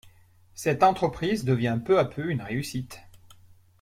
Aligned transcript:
Cette 0.55 0.81
entreprise 0.81 1.45
devient 1.45 1.79
peu 1.85 1.99
à 1.99 2.05
peu 2.05 2.31
une 2.31 2.41
réussite. 2.41 3.01